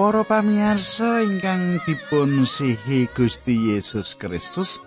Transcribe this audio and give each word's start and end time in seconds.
Para 0.00 0.24
pamirsa 0.24 1.20
ingkang 1.20 1.76
dipun 1.84 2.48
sihi 2.48 3.04
Gusti 3.12 3.68
Yesus 3.68 4.16
Kristus. 4.16 4.80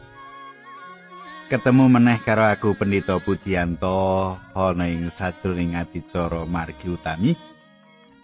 Ketemu 1.54 1.86
meneh 1.86 2.18
karo 2.26 2.50
aku 2.50 2.74
Pendeta 2.74 3.22
Budianto 3.22 4.34
ana 4.58 4.90
ing 4.90 5.14
sajroning 5.14 5.78
adicara 5.78 6.50
margi 6.50 6.90
utami. 6.90 7.38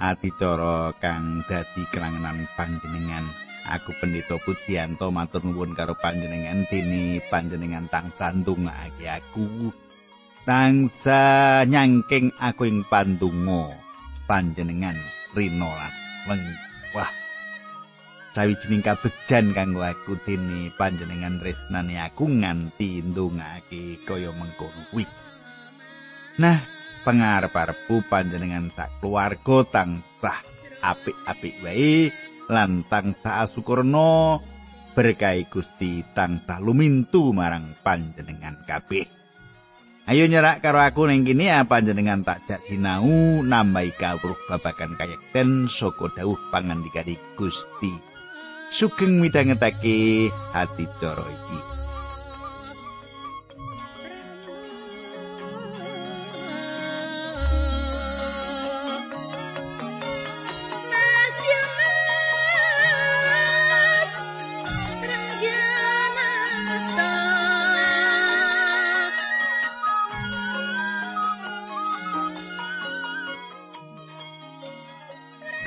Adicara 0.01 0.97
kang 0.97 1.45
dadi 1.45 1.85
kelangenan 1.93 2.49
panjenengan. 2.57 3.29
Aku 3.69 3.93
Pendeta 4.01 4.41
Budianto 4.41 5.13
matur 5.13 5.45
nuwun 5.45 5.77
karo 5.77 5.93
panjenengan 5.93 6.65
dene 6.73 7.21
panjenengan 7.29 7.85
tansah 7.85 8.33
ndongake 8.33 9.05
aku. 9.05 9.69
Tansah 10.41 11.69
nyangking 11.69 12.33
aku 12.41 12.65
ing 12.65 12.81
pandonga 12.89 13.77
panjenengan 14.25 14.97
rino 15.37 15.69
lan 15.69 15.93
wah 16.95 17.11
sawijining 18.33 18.85
kabejan 18.85 19.51
kanggo 19.51 19.81
aku 19.83 20.15
dene 20.23 20.69
panjenengan 20.77 21.41
tresnane 21.41 21.97
aku 21.99 22.29
nganti 22.29 23.03
ndongake 23.03 23.99
kaya 24.05 24.29
mengkono 24.31 24.85
kuwi. 24.93 25.05
Nah, 26.39 26.61
pangarep-arepku 27.03 28.05
panjenengan 28.07 28.71
sak 28.71 28.87
keluarga 29.03 29.65
tansah 29.67 30.39
apik-apik 30.79 31.59
wae 31.65 32.13
lan 32.47 32.87
tansah 32.87 33.43
asukurna 33.43 34.39
berkahi 34.95 35.49
Gusti 35.51 36.05
tansah 36.15 36.63
lumintu 36.63 37.35
marang 37.35 37.75
panjenengan 37.83 38.55
kabeh. 38.63 39.18
Ayo 40.09 40.25
nyerak 40.25 40.65
karo 40.65 40.81
aku 40.81 41.05
ning 41.05 41.21
kene 41.21 41.53
apa 41.53 41.85
jenengan 41.85 42.25
tak 42.25 42.41
jak 42.49 42.65
sinau 42.65 43.45
nambahi 43.45 43.93
kawruh 43.93 44.33
babagan 44.49 44.97
kayekten 44.97 45.69
saka 45.69 46.09
dawuh 46.09 46.49
pangandikane 46.49 47.13
Gusti. 47.37 47.93
Sugeng 48.73 49.21
midhangetake 49.21 50.33
ati 50.49 50.85
cara 50.97 51.29
iki. 51.29 51.78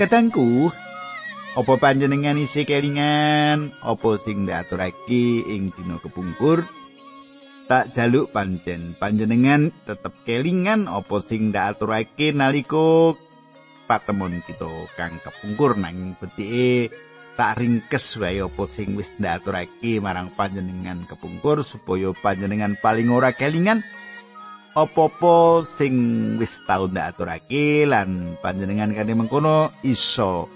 Kadangku, 0.02 0.66
apa 1.54 1.78
panjenengan 1.78 2.34
isi 2.34 2.66
kelingan, 2.66 3.70
apa 3.86 4.18
sing 4.18 4.50
diaturake 4.50 5.46
ing 5.46 5.70
dina 5.70 6.02
kepungkur? 6.02 6.66
Tak 7.70 7.94
jaluk 7.94 8.34
pancen 8.34 8.98
panjenengan 8.98 9.70
tetep 9.86 10.10
kelingan 10.26 10.90
apa 10.90 11.22
sing 11.22 11.54
diaturake 11.54 12.34
nalika 12.34 13.14
patemon 13.86 14.42
kita 14.42 14.90
kang 14.98 15.22
kepungkur 15.22 15.78
nang 15.78 16.18
betike 16.18 16.90
tak 17.38 17.62
ringkes 17.62 18.18
wae 18.18 18.42
apa 18.42 18.62
sing 18.66 18.98
wis 18.98 19.14
diaturake 19.22 20.02
marang 20.02 20.34
panjenengan 20.34 21.06
kepungkur 21.06 21.62
supaya 21.62 22.10
panjenengan 22.10 22.74
paling 22.74 23.06
ora 23.06 23.30
kelingan 23.30 23.86
apa-apa 24.72 25.68
sing 25.68 25.94
wis 26.40 26.64
tau 26.64 26.88
ndak 26.88 27.16
aturake 27.16 27.84
lan 27.84 28.40
panjenengan 28.40 28.96
kene 28.96 29.12
mengkono 29.12 29.68
iso 29.84 30.48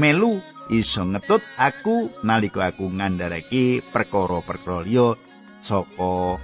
melu 0.00 0.40
iso 0.72 1.04
ngetut 1.04 1.44
aku 1.60 2.08
nalika 2.24 2.72
aku 2.72 2.88
ngandharake 2.88 3.84
perkara-perkara 3.92 4.86
liya 4.86 5.18
saka 5.60 6.40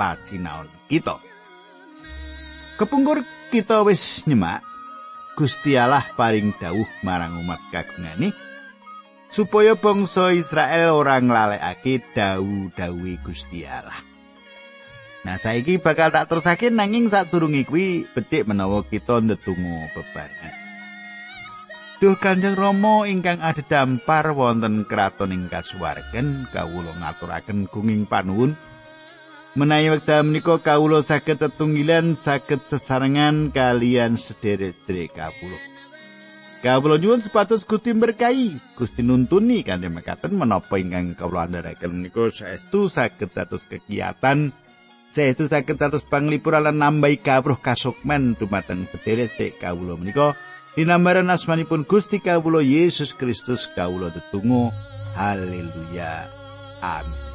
pacinaon 0.00 0.70
kita. 0.88 1.20
Kepungkur 2.80 3.20
kita 3.52 3.84
wis 3.84 4.24
nyemak 4.24 4.64
Gusti 5.36 5.76
Allah 5.76 6.04
paring 6.16 6.56
dawuh 6.56 6.88
marang 7.04 7.36
umat 7.44 7.60
kagungane 7.68 8.32
supaya 9.28 9.76
bangsa 9.76 10.32
Israel 10.32 10.96
ora 10.96 11.20
nglalekake 11.20 12.00
dawuh-dawuhe 12.16 13.20
Gusti 13.20 13.68
Allah. 13.68 14.05
Nah 15.26 15.42
saiki 15.42 15.82
bakal 15.82 16.14
tak 16.14 16.30
terusake 16.30 16.70
nanging 16.70 17.10
sadurunge 17.10 17.66
kuwi 17.66 18.06
becik 18.14 18.46
menawa 18.46 18.86
kita 18.86 19.18
ndedonga 19.18 19.90
bebarengan. 19.90 20.54
Duh 21.98 22.14
Kanjeng 22.14 22.54
Rama 22.54 23.10
ingkang 23.10 23.42
ada 23.42 23.58
dampar 23.58 24.30
wonten 24.38 24.86
kraton 24.86 25.34
ing 25.34 25.50
kasuwarken 25.50 26.46
kawula 26.54 26.94
ngaturaken 26.94 27.66
gunging 27.66 28.06
panuwun 28.06 28.54
menawi 29.58 29.98
wekdal 29.98 30.22
menika 30.22 30.62
kawula 30.62 31.02
saged 31.02 31.42
tetunggilan 31.42 32.14
saged 32.14 32.62
sesarengan 32.70 33.50
kalian 33.50 34.14
sederek-sederek 34.14 35.10
kawula. 35.10 35.58
Kawula 36.62 37.02
nyuwun 37.02 37.18
supados 37.18 37.66
Gusti 37.66 37.98
berkahi, 37.98 38.78
Gusti 38.78 39.02
nuntuni 39.02 39.66
kanthi 39.66 39.90
mekaten 39.90 40.38
menapa 40.38 40.78
ingkang 40.78 41.18
kawula 41.18 41.50
andharaken 41.50 41.98
menika 41.98 42.30
saestu 42.30 42.86
saged 42.86 43.34
dados 43.34 43.66
kegiatan 43.66 44.54
Saestu 45.16 45.48
saged 45.48 45.80
terus 45.80 46.04
panglipur 46.04 46.60
lan 46.60 46.76
nambahi 46.76 47.16
kawruh 47.24 47.56
kasukman 47.56 48.36
dumateng 48.36 48.84
sederek 48.84 49.56
kawula 49.56 49.96
menika 49.96 50.36
dinambaran 50.76 51.32
asmanipun 51.32 51.88
Gusti 51.88 52.20
kawula 52.20 52.60
Yesus 52.60 53.16
Kristus 53.16 53.64
kawula 53.72 54.12
tetunggu 54.12 54.68
haleluya 55.16 56.28
amin 56.84 57.25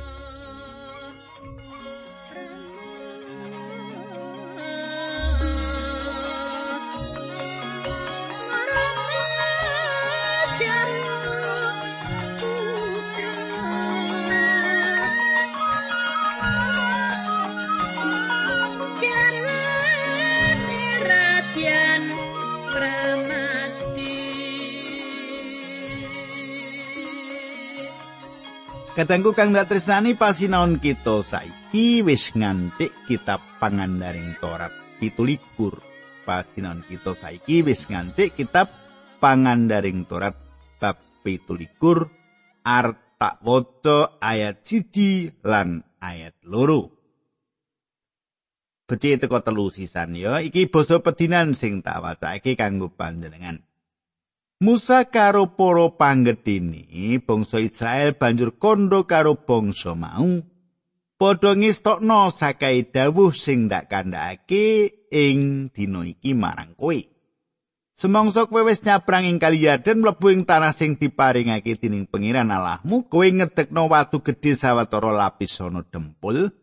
Kadangku 29.02 29.34
kang 29.34 29.50
dak 29.50 29.66
tresnani 29.66 30.14
pasinaon 30.14 30.78
kita 30.78 31.26
saiki 31.26 32.06
wis 32.06 32.38
ngantik 32.38 32.94
kitab 33.10 33.42
pangandaring 33.58 34.38
Torat 34.38 34.70
17. 35.02 35.42
Pasinaon 36.22 36.86
kita 36.86 37.18
saiki 37.18 37.66
wis 37.66 37.90
ngantik 37.90 38.38
kitab 38.38 38.70
pangandaring 39.18 40.06
Torat 40.06 40.38
bab 40.78 41.02
17 41.26 41.82
arta 42.62 43.42
waca 43.42 44.22
ayat 44.22 44.62
siji 44.62 45.34
lan 45.42 45.82
ayat 45.97 46.38
loro. 46.46 46.94
Becik 48.86 49.26
teko 49.26 49.42
telu 49.42 49.74
sisan 49.74 50.14
ya 50.14 50.46
iki 50.46 50.70
basa 50.70 51.02
pedinan 51.02 51.58
sing 51.58 51.82
tak 51.82 52.06
wacake 52.06 52.54
kanggo 52.54 52.94
panjenengan. 52.94 53.66
Musa 54.61 55.09
karo 55.09 55.58
para 55.58 55.90
panggedini 55.90 57.17
bangsa 57.17 57.58
Israel 57.58 58.13
banjur 58.13 58.61
kondo 58.61 59.09
karo 59.09 59.34
bangsa 59.34 59.97
mau 59.97 60.37
padha 61.17 61.58
ngestokno 61.58 62.29
sakai 62.29 62.85
dawuh 62.85 63.34
sing 63.34 63.66
ndak 63.66 63.90
kandhake 63.90 65.02
ing 65.09 65.73
dina 65.73 66.05
iki 66.05 66.37
marang 66.37 66.78
kowe. 66.78 66.93
Semangsa 67.97 68.46
kowe 68.46 68.61
wis 68.61 68.85
nyabrang 68.85 69.25
ing 69.25 69.41
Kali 69.41 69.66
Yarden 69.66 70.05
mlebu 70.05 70.29
ing 70.29 70.46
tanah 70.46 70.78
sing 70.78 70.93
diparingake 70.93 71.81
dening 71.81 72.05
Pangeran 72.05 72.53
Allahmu, 72.53 73.09
kowe 73.09 73.25
ngedekno 73.25 73.90
watu 73.90 74.22
gedhe 74.22 74.53
sawetara 74.53 75.09
lapis 75.09 75.58
ana 75.58 75.81
dempul. 75.81 76.53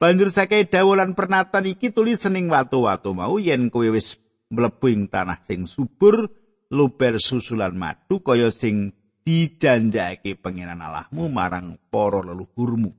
Banjur 0.00 0.32
sakai 0.32 0.64
dawuh 0.64 0.96
lan 0.96 1.12
pernatan 1.12 1.68
iki 1.68 1.92
tulis 1.92 2.24
sening 2.24 2.48
watu-watu 2.48 3.12
mau 3.12 3.36
yen 3.36 3.68
kowe 3.68 3.84
wis 3.92 4.16
mlebu 4.48 4.88
ing 4.88 5.12
tanah 5.12 5.44
sing 5.44 5.68
subur 5.68 6.47
luber 6.68 7.16
susulan 7.16 7.74
madu 7.76 8.20
kaya 8.20 8.52
sing 8.52 8.92
dijanjake 9.24 10.40
pangeran 10.40 10.80
Allahmu 10.80 11.28
marang 11.28 11.76
para 11.92 12.24
leluhurmu. 12.24 12.92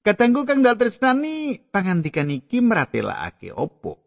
Katanggu 0.00 0.46
kang 0.48 0.64
dal 0.64 0.80
tresnani 0.80 1.60
pangandikan 1.68 2.30
iki 2.32 2.62
meratelakake 2.64 3.52
opo? 3.52 4.00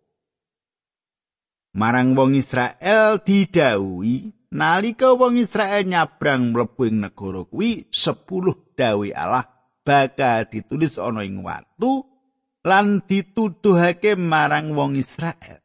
Marang 1.74 2.14
wong 2.14 2.38
Israel 2.38 3.22
didhawuhi 3.22 4.50
nalika 4.54 5.18
wong 5.18 5.42
Israel 5.42 5.86
nyabrang 5.90 6.54
mlebu 6.54 6.82
ing 6.86 6.98
negara 7.02 7.42
kuwi 7.50 7.90
10 7.90 8.78
dawe 8.78 9.08
Allah 9.14 9.46
bakal 9.82 10.46
ditulis 10.50 11.02
ana 11.02 11.26
ing 11.26 11.42
watu 11.42 12.06
lan 12.62 13.02
dituduhake 13.04 14.16
marang 14.16 14.78
wong 14.78 14.96
Israel. 14.96 15.62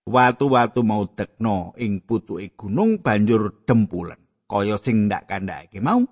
Watu-watu 0.07 0.87
mau 0.87 1.03
tekno 1.11 1.75
ing 1.83 2.07
putuke 2.07 2.55
gunung 2.55 3.03
banjur 3.03 3.67
dempulen. 3.67 4.22
Kaya 4.53 4.77
sing 4.77 5.09
ndak 5.09 5.25
kandhake 5.25 5.81
mau. 5.81 6.05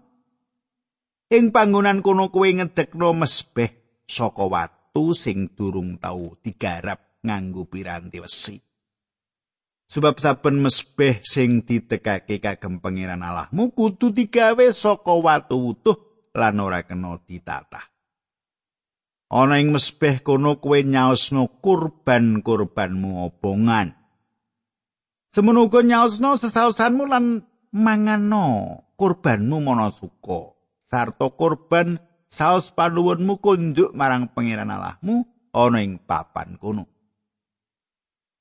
Ing 1.28 1.52
panggonan 1.52 2.00
kono 2.00 2.32
kowe 2.32 2.48
ngedekno 2.48 3.12
mesbeh 3.12 4.02
saka 4.08 4.48
watu 4.48 5.12
sing 5.12 5.52
durung 5.52 6.00
tau 6.00 6.40
digarap 6.40 7.20
nganggo 7.20 7.68
piranti 7.68 8.18
wesi. 8.18 8.56
Sebab 9.90 10.16
saben 10.16 10.64
mesbeh 10.64 11.20
sing 11.20 11.68
ditekake 11.68 12.40
kagem 12.40 12.80
pangeran 12.80 13.20
Allahmu 13.20 13.76
kudu 13.76 14.16
digawe 14.16 14.66
saka 14.72 15.12
watu 15.12 15.76
utuh 15.76 15.98
lan 16.32 16.56
ora 16.64 16.80
kena 16.88 17.20
ditatah. 17.20 17.84
Ana 19.30 19.62
ing 19.62 19.70
mesbeh 19.70 20.24
kono 20.26 20.58
kowe 20.58 20.80
nyaosno 20.82 21.62
kurban-kurbanmu 21.62 23.10
obongan. 23.30 23.94
Semono 25.30 25.70
uga 25.70 25.86
nyaosno 25.86 26.34
sesausanmu 26.34 27.06
lan 27.06 27.49
mangano 27.74 28.78
kurbanmu 28.98 29.62
mono 29.62 29.88
suka 29.94 30.54
sarta 30.86 31.30
kurban 31.34 32.02
saos 32.30 32.74
panuwunmu 32.74 33.38
kunjuk 33.38 33.94
marang 33.94 34.30
pangeran 34.34 34.70
Allahmu 34.70 35.26
ana 35.54 35.78
ing 35.82 35.98
papan 36.02 36.58
kono 36.58 36.86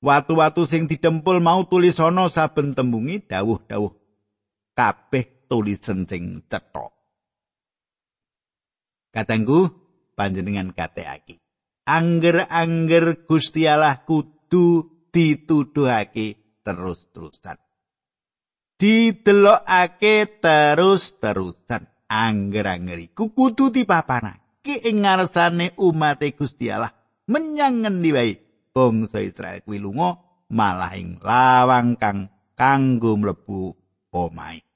Watu-watu 0.00 0.64
sing 0.64 0.88
didempul 0.88 1.44
mau 1.44 1.68
tulisana 1.68 2.32
saben 2.32 2.72
tembungi 2.72 3.20
dawuh-dawuh 3.20 3.92
kabeh 4.72 5.44
tulisan 5.44 6.08
sing 6.08 6.40
cetha. 6.48 6.88
Katanggu 9.12 9.68
panjenengan 10.16 10.72
kateaki. 10.72 11.36
Angger-angger 11.84 13.28
Gusti 13.28 13.68
Allah 13.68 14.00
kudu 14.08 14.88
dituduhake 15.12 16.40
terus-terusan. 16.64 17.60
Didelokake 18.80 20.40
terus-terusan. 20.40 21.84
Angger-angger 22.10 22.98
iku 23.12 23.30
kudu 23.30 23.70
dipapanake 23.70 24.82
ing 24.82 25.06
ngarsane 25.06 25.78
umat 25.78 26.18
Gusti 26.34 26.66
Allah. 26.72 26.90
Menyang 27.30 27.86
ngendi 27.86 28.10
wae? 28.10 28.32
Bangsa 28.74 29.22
Israel 29.22 29.62
kuwi 29.62 29.78
lunga 29.78 30.18
malah 30.50 30.94
ing 30.98 31.22
lawang 31.22 31.94
kang 31.94 32.30
kanggo 32.58 33.14
mlebu 33.14 33.74
omahe. 34.10 34.66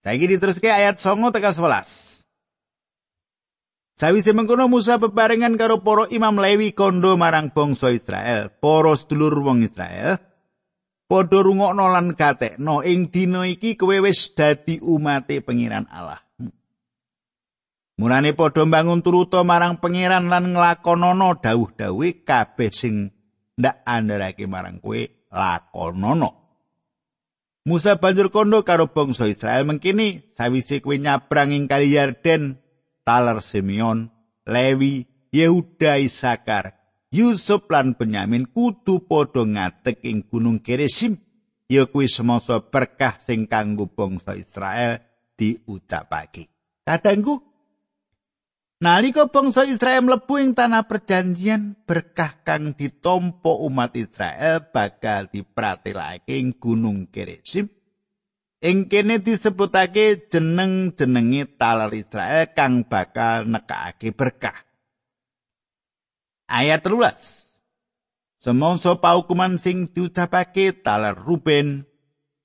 Saiki 0.00 0.26
diteruske 0.26 0.66
ayat 0.72 0.96
9 0.98 1.32
tekan 1.32 1.52
11. 1.52 2.22
Sawise 4.00 4.34
mengkono 4.34 4.66
Musa 4.66 4.98
bebarengan 4.98 5.54
karo 5.54 5.84
para 5.84 6.10
imam 6.10 6.42
Lewi 6.42 6.74
kondo 6.74 7.14
marang 7.14 7.54
bangsa 7.54 7.94
Israel, 7.94 8.50
para 8.58 8.98
sedulur 8.98 9.46
wong 9.46 9.62
Israel, 9.62 10.18
padha 11.12 11.44
rungokno 11.44 11.92
lan 11.92 12.16
gatekno 12.16 12.80
ing 12.80 13.12
dina 13.12 13.44
iki 13.44 13.76
kowe 13.76 14.00
wis 14.00 14.32
dadi 14.32 14.80
umate 14.80 15.44
pangeran 15.44 15.84
Allah. 15.92 16.24
Mulane 18.00 18.32
padha 18.32 18.64
mbangun 18.64 19.04
turuta 19.04 19.44
marang 19.44 19.76
pangeran 19.76 20.32
lan 20.32 20.56
nglakonana 20.56 21.36
dawuh-dawuhe 21.36 22.24
kabeh 22.24 22.72
sing 22.72 23.12
ndak 23.60 23.84
andharake 23.84 24.48
marang 24.48 24.80
kowe 24.80 24.96
lakonono. 25.28 26.40
Musa 27.68 28.00
banjur 28.00 28.32
kondo 28.32 28.64
karo 28.64 28.88
bangsa 28.88 29.28
Israel 29.28 29.68
mengkini 29.68 30.32
sawise 30.32 30.80
kowe 30.80 30.96
nyabrang 30.96 31.52
ing 31.52 31.68
kali 31.68 31.92
Yarden, 31.92 32.56
Taler 33.04 33.44
Simeon, 33.44 34.08
Lewi, 34.48 35.04
Yehuda 35.28 36.00
Isakar, 36.00 36.81
Yusuf 37.12 37.68
lan 37.68 37.92
Benyamin 37.92 38.48
kudu 38.48 39.04
padha 39.04 39.44
ngadeg 39.44 40.00
ing 40.00 40.24
Gunung 40.24 40.64
Gerizim 40.64 41.20
ya 41.68 41.84
kuwi 41.84 42.08
semasa 42.08 42.64
berkah 42.64 43.20
sing 43.20 43.44
kanggo 43.44 43.84
bangsa 43.84 44.32
Israel 44.32 44.96
diucapake. 45.36 46.48
Kadangku 46.88 47.36
nalika 48.80 49.28
bangsa 49.28 49.68
Israel 49.68 50.08
mlebu 50.08 50.40
ing 50.40 50.56
tanah 50.56 50.88
perjanjian 50.88 51.84
berkah 51.84 52.40
kang 52.48 52.72
ditompo 52.72 53.60
umat 53.68 53.92
Israel 53.92 54.72
bakal 54.72 55.28
dipratelake 55.28 56.32
ing 56.32 56.56
Gunung 56.56 57.12
Gerizim. 57.12 57.68
Ing 58.64 58.88
kene 58.88 59.20
disebutake 59.20 60.32
jeneng-jenenge 60.32 61.60
taler 61.60 61.92
Israel 61.92 62.56
kang 62.56 62.88
bakal 62.88 63.44
nekake 63.44 64.16
berkah. 64.16 64.71
Ayat 66.52 66.84
13. 66.84 68.44
Semongso 68.44 69.00
paukuman 69.00 69.56
sing 69.56 69.88
diucapake 69.88 70.84
taler 70.84 71.16
Ruben, 71.16 71.88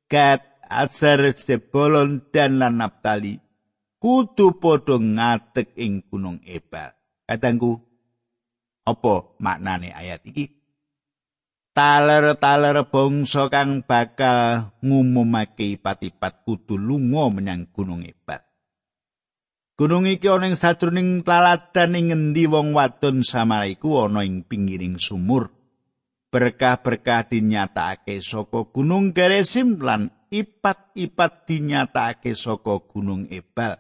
Gad, 0.08 0.40
Aser, 0.64 1.36
Sebolon 1.36 2.32
dan 2.32 2.64
lan 2.64 2.80
Naptali 2.80 3.44
kudu 3.98 4.56
padha 4.62 4.96
ngadeg 4.96 5.76
ing 5.76 6.06
Gunung 6.08 6.40
Ebal. 6.48 6.96
Katangku, 7.28 7.76
apa 8.88 9.36
maknane 9.44 9.92
ayat 9.92 10.24
iki? 10.24 10.56
Taler-taler 11.76 12.90
bangsa 12.90 13.52
kang 13.54 13.86
bakal 13.86 14.72
ngumumake 14.82 15.78
ipat-ipat 15.78 16.48
kudu 16.48 16.80
lunga 16.80 17.30
menyang 17.30 17.70
Gunung 17.70 18.02
Ebal. 18.02 18.47
Gunung 19.78 20.10
iki 20.10 20.26
ana 20.26 20.50
ing 20.50 20.58
sajroning 20.58 21.22
lalatan 21.22 21.94
ing 21.94 22.10
ngendi 22.10 22.50
wong 22.50 22.74
wadon 22.74 23.22
samara 23.22 23.70
iku 23.70 24.10
ana 24.10 24.26
ing 24.26 24.42
pinggiring 24.42 24.98
sumur. 24.98 25.54
Berkah-berkah 26.34 27.30
dinyatakake 27.30 28.18
saka 28.26 28.66
Gunung 28.74 29.14
Gerizim 29.14 29.78
lan 29.78 30.10
ipat-ipat 30.34 31.46
dinyatakake 31.46 32.34
saka 32.34 32.82
Gunung 32.90 33.30
Ebal. 33.30 33.78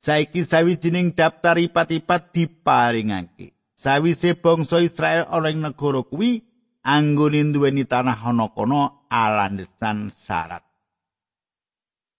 Saiki 0.00 0.40
sawijining 0.40 1.12
daftar 1.12 1.60
ipat-ipat 1.60 2.32
diparingake. 2.32 3.52
Sawise 3.76 4.40
bangsa 4.40 4.80
Israel 4.80 5.28
ana 5.28 5.52
ing 5.52 5.60
negara 5.60 6.00
kuwi 6.00 6.48
anggone 6.80 7.44
duweni 7.52 7.84
tanah 7.84 8.24
ana 8.24 8.48
kono 8.56 9.04
alandesan 9.12 10.08
syarat. 10.08 10.63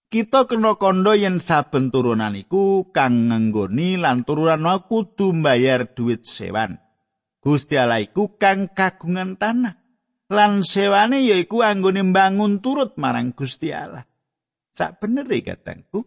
Kita 0.06 0.46
kena 0.46 0.78
kandha 0.78 1.18
yen 1.18 1.42
saben 1.42 1.90
turunan 1.90 2.38
iku 2.38 2.94
kang 2.94 3.30
ngenggoni 3.30 3.98
lan 3.98 4.22
turunan 4.22 4.62
mau 4.62 4.86
kudu 4.86 5.34
mbayar 5.34 5.90
duit 5.90 6.22
sewan. 6.22 6.78
Gusti 7.42 7.78
Allah 7.78 8.02
iku 8.02 8.38
kang 8.38 8.70
kagungan 8.70 9.38
tanah. 9.38 9.78
Lan 10.26 10.66
sewane 10.66 11.22
yaiku 11.22 11.62
anggone 11.62 12.02
mbangun 12.02 12.58
turut 12.58 12.98
marang 12.98 13.30
Gusti 13.30 13.70
Allah. 13.70 14.02
Sak 14.74 14.98
bener 14.98 15.30
e 15.30 15.40
katangku, 15.40 16.02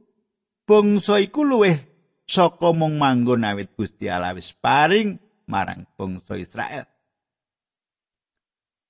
bangsa 0.68 1.24
iku 1.24 1.48
luweh 1.48 1.80
saka 2.28 2.76
mung 2.76 3.00
manggon 3.00 3.48
awit 3.48 3.72
Gusti 3.80 4.12
Allah 4.12 4.36
wis 4.36 4.52
paring 4.52 5.16
marang 5.48 5.88
bangsa 5.96 6.36
Israel. 6.36 6.84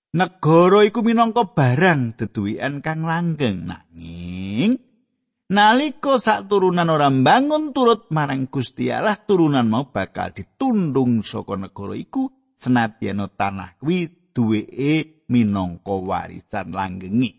Negara 0.10 0.82
iku 0.82 1.06
minangka 1.06 1.46
barang 1.46 2.18
deduwian 2.18 2.82
kang 2.82 3.06
langgeng 3.06 3.70
nanging 3.70 4.89
Naliko 5.50 6.22
sak 6.22 6.46
turunan 6.46 6.94
ora 6.94 7.10
bangun 7.10 7.74
turut 7.74 8.06
marang 8.14 8.46
Gusti 8.54 8.94
Allah, 8.94 9.18
turunan 9.18 9.66
mau 9.66 9.90
bakal 9.90 10.30
ditundung 10.30 11.26
saka 11.26 11.58
negara 11.58 11.98
iku 11.98 12.30
senadyan 12.54 13.26
tanah 13.34 13.82
kuwi 13.82 14.30
duweke 14.30 15.26
minangka 15.26 15.98
warisan 15.98 16.70
langgengi. 16.70 17.34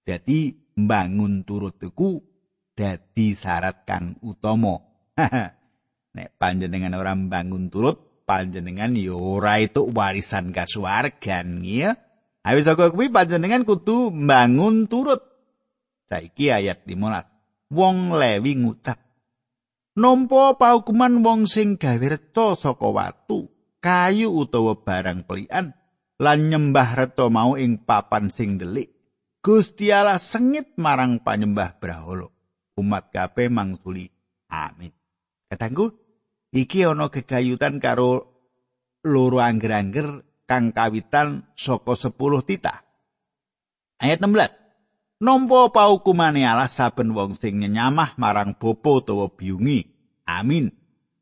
Dadi 0.00 0.56
bangun 0.72 1.44
turut 1.44 1.76
iku 1.76 2.24
dadi 2.72 3.36
syarat 3.36 3.84
kang 3.84 4.16
utama 4.24 4.80
Nek 6.16 6.40
panjenengan 6.40 6.96
ora 6.96 7.12
bangun 7.12 7.68
turut, 7.68 8.24
panjenengan 8.24 8.96
yo 8.96 9.20
ora 9.20 9.60
itu 9.60 9.84
warisan 9.92 10.56
kasuwargan 10.56 11.60
ya. 11.60 12.00
Awis 12.48 12.64
saka 12.64 12.88
kuwi 12.88 13.12
panjenengan 13.12 13.68
kudu 13.68 14.08
bangun 14.08 14.88
turut. 14.88 15.33
Saiki 16.04 16.52
ayat 16.52 16.84
15. 16.84 17.72
Wong 17.74 18.14
Lewi 18.14 18.60
ngucap, 18.60 19.04
Nompo 19.94 20.58
paukuman 20.58 21.22
wong 21.22 21.46
sing 21.46 21.78
gawe 21.78 22.02
reca 22.02 22.58
saka 22.58 22.90
watu, 22.90 23.46
kayu 23.78 24.26
utawa 24.26 24.74
barang 24.82 25.22
pelian 25.22 25.70
lan 26.18 26.50
nyembah 26.50 26.98
reca 26.98 27.30
mau 27.30 27.54
ing 27.54 27.78
papan 27.86 28.26
sing 28.26 28.58
delik. 28.58 28.90
Gusti 29.38 29.94
Allah 29.94 30.18
sengit 30.18 30.74
marang 30.82 31.22
panyembah 31.22 31.78
brahala. 31.78 32.26
Umat 32.74 33.14
kabeh 33.14 33.46
mangsuli. 33.46 34.10
Amin. 34.50 34.90
Katangku, 35.46 35.94
iki 36.50 36.82
ana 36.82 37.06
gegayutan 37.06 37.78
karo 37.78 38.34
loro 39.06 39.38
angger-angger 39.38 40.26
kang 40.42 40.74
kawitan 40.74 41.54
saka 41.54 41.94
10 41.94 42.48
titah. 42.50 42.82
Ayat 44.02 44.18
16. 44.18 44.63
Nompo 45.24 45.72
paukumane 45.72 46.44
Allah 46.44 46.68
saben 46.68 47.16
wong 47.16 47.40
sing 47.40 47.56
nyamah 47.56 48.12
marang 48.20 48.60
bopo 48.60 49.00
utawa 49.00 49.32
biungi. 49.32 49.88
Amin. 50.28 50.68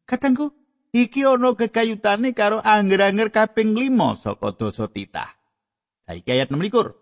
Katangku, 0.03 0.51
iki 0.91 1.23
ana 1.23 1.55
kekayutane 1.55 2.35
karo 2.35 2.59
angger-angger 2.59 3.31
kaping 3.31 3.79
5 3.79 4.19
saka 4.19 4.59
dosa 4.59 4.91
titah. 4.91 5.31
Saiki 6.03 6.35
ayat 6.35 6.51
16. 6.51 6.99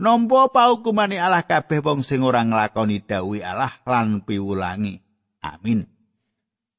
Nompo 0.00 0.48
paukumane 0.48 1.20
Allah 1.20 1.44
kabeh 1.44 1.84
wong 1.84 2.00
sing 2.00 2.24
ora 2.24 2.40
nglakoni 2.40 3.04
dawuh 3.04 3.44
Allah 3.44 3.84
lan 3.84 4.24
piwulangi. 4.24 5.04
Amin. 5.44 5.84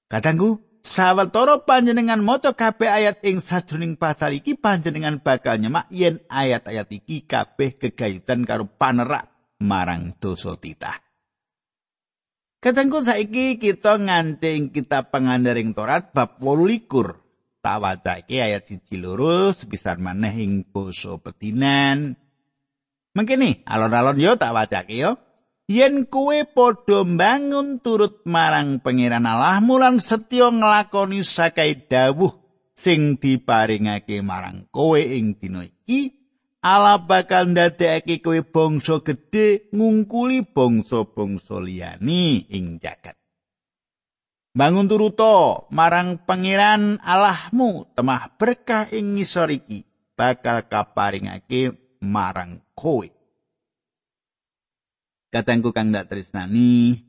Katangku, 0.09 0.81
sawetara 0.81 1.61
panjenengan 1.69 2.25
maca 2.25 2.57
kabeh 2.57 2.89
ayat 2.89 3.21
ing 3.21 3.37
sajroning 3.37 4.01
pasal 4.01 4.33
iki 4.33 4.57
panjenengan 4.57 5.21
bakal 5.21 5.61
nyemak 5.61 5.85
yen 5.93 6.25
ayat-ayat 6.25 6.89
iki 6.89 7.29
kabeh 7.29 7.77
kegayutan 7.77 8.49
karo 8.49 8.65
panerak 8.65 9.38
marang 9.59 10.15
dosa 10.17 10.55
titah. 10.55 10.99
Katengku 12.59 12.99
saiki 12.99 13.55
kita 13.55 13.95
nganting 13.95 14.75
kita 14.75 15.07
pengandaring 15.07 15.71
Torat 15.71 16.11
bab 16.11 16.43
28. 16.43 17.15
Tak 17.59 17.77
wacake 17.83 18.39
ayat 18.39 18.67
siji 18.67 18.95
loro 18.99 19.51
sepisan 19.51 19.99
maneh 19.99 20.31
ing 20.43 20.67
basa 20.67 21.19
pedinan. 21.19 22.15
Mengkene 23.15 23.63
alon-alon 23.67 24.19
yo 24.19 24.35
tak 24.35 24.55
wacake 24.55 24.95
yo. 24.95 25.19
Yen 25.69 26.07
kowe 26.09 26.35
padha 26.49 27.05
mbangun 27.05 27.79
turut 27.79 28.25
marang 28.25 28.83
pangeran 28.83 29.27
Allahmu 29.27 29.79
lan 29.79 29.95
setya 30.01 30.49
nglakoni 30.49 31.21
sakai 31.21 31.85
dawuh 31.87 32.33
sing 32.75 33.19
diparingake 33.21 34.23
marang 34.23 34.67
kowe 34.71 34.97
ing 34.97 35.37
dina 35.37 35.67
iki, 35.67 36.18
Allah 36.59 36.99
bakal 36.99 37.55
ndadekake 37.55 38.19
kowe 38.19 38.39
bangsa 38.43 38.99
gedhe 38.99 39.71
ngungkuli 39.71 40.43
bangsa-bangsa 40.43 41.55
liyane 41.63 42.43
ing 42.51 42.83
jagat. 42.83 43.15
Bangun 44.51 44.91
turuto 44.91 45.69
marang 45.71 46.19
pangeran 46.27 46.99
Allahmu 46.99 47.87
temah 47.95 48.35
berkah 48.35 48.91
ing 48.91 49.15
ngisor 49.15 49.55
iki 49.55 49.87
bakal 50.19 50.67
kaparingake 50.67 51.71
marang 52.03 52.59
kowe. 52.75 53.07
Katengku 55.31 55.71
kang 55.71 55.95
dak 55.95 56.11
tresnani 56.11 56.99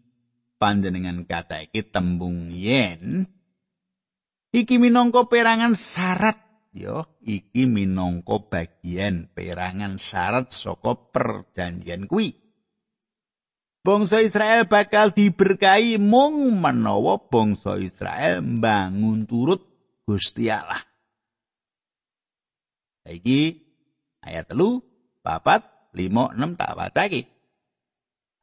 panjenengan 0.63 1.27
kata 1.27 1.67
iki 1.67 1.91
tembung 1.91 2.55
yen 2.55 3.27
iki 4.55 4.79
minangka 4.79 5.27
perangan 5.27 5.75
syarat 5.75 6.50
yo 6.71 7.07
iki 7.23 7.67
minangka 7.67 8.39
bagian 8.47 9.31
perangan 9.35 9.99
syarat 9.99 10.55
saka 10.55 10.95
perjanjian 11.11 12.07
kuwi. 12.07 12.39
Bangsa 13.81 14.21
Israel 14.21 14.69
bakal 14.69 15.17
diberkahi 15.17 15.97
mung 15.97 16.61
menawa 16.61 17.17
bangsa 17.17 17.81
Israel 17.81 18.45
mbangun 18.45 19.25
turut 19.25 19.65
Gusti 20.05 20.53
Allah. 20.53 20.85
Iki 23.09 23.57
ayat 24.21 24.53
telu, 24.53 24.85
papat, 25.25 25.65
lima, 25.97 26.29
enam 26.37 26.61
tak 26.61 26.77
wacake. 26.77 27.25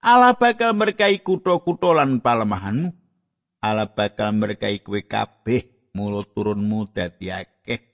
Allah 0.01 0.33
bakal 0.33 0.73
berkahi 0.73 1.21
kutha-kutha 1.21 1.93
lan 1.93 2.17
palemahanmu. 2.17 2.89
Allah 3.61 3.89
bakal 3.93 4.33
berkahi 4.41 4.81
kowe 4.81 5.01
kabeh 5.05 5.91
mulut 5.93 6.33
turunmu 6.33 6.93
dadi 6.93 7.33
akeh 7.33 7.86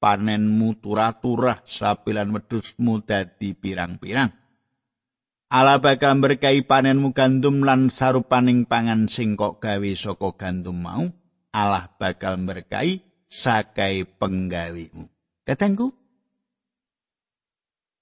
panenmu 0.00 0.80
turah-turah 0.80 1.62
sapilan 1.68 2.32
wedhusmu 2.32 3.04
dadi 3.04 3.52
pirang-pirang. 3.52 4.32
Allah 5.50 5.78
bakal 5.78 6.18
berkahi 6.18 6.64
panenmu 6.64 7.12
gandum 7.12 7.62
lan 7.62 7.92
sarupaning 7.92 8.64
pangan 8.64 9.06
sing 9.06 9.36
kok 9.36 9.60
gawe 9.60 9.90
saka 9.94 10.34
gandum 10.34 10.80
mau. 10.80 11.04
Allah 11.52 11.90
bakal 12.00 12.40
berkahi 12.40 13.02
sakai 13.28 14.06
penggawimu. 14.06 15.06
Katengku, 15.42 15.94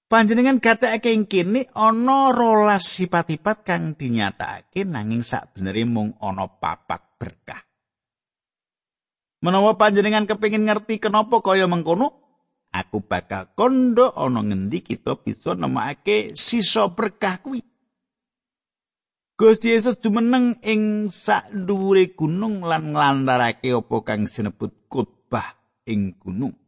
Panjenengan 0.09 0.57
gatekake 0.57 1.13
ing 1.13 1.29
kene 1.29 1.69
ana 1.77 2.33
rolas 2.33 2.97
sifat-sifat 2.97 3.61
kang 3.61 3.93
dinyatakake 3.93 4.89
nanging 4.89 5.21
sak 5.21 5.53
mung 5.85 6.17
ana 6.17 6.49
papat 6.49 7.21
berkah. 7.21 7.68
Menawa 9.39 9.79
panjenengan 9.79 10.27
kepingin 10.27 10.67
ngerti 10.67 10.99
kenapa 10.99 11.39
kaya 11.39 11.71
mengkono, 11.71 12.11
aku 12.75 13.07
bakal 13.07 13.47
kondo 13.55 14.11
ana 14.19 14.43
ngendi 14.43 14.83
kita 14.83 15.15
bisa 15.15 15.55
nemake 15.55 16.35
sisa 16.35 16.91
berkah 16.91 17.39
kuwi. 17.39 17.63
Gusti 19.39 19.71
Yesus 19.71 20.03
jumeneng 20.03 20.59
ing 20.67 21.15
sak 21.15 21.55
dhuwure 21.55 22.11
gunung 22.19 22.67
lan 22.67 22.91
nglantarake 22.91 23.71
apa 23.71 23.97
kang 24.03 24.27
sinebut 24.27 24.91
khotbah 24.91 25.55
ing 25.87 26.19
gunung. 26.19 26.59